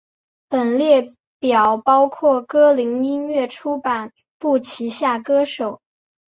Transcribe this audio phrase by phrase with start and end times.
[0.49, 5.79] 本列表包括歌林音乐出版部旗下歌手。